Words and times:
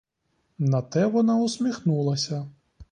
На 0.59 0.81
те 0.81 1.05
вона 1.05 1.37
усміхнулася. 1.41 2.49